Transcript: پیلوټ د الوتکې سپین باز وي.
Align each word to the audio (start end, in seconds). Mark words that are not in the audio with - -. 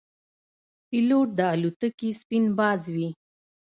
پیلوټ 0.89 1.27
د 1.37 1.39
الوتکې 1.53 2.09
سپین 2.21 2.45
باز 2.59 2.81
وي. 2.95 3.09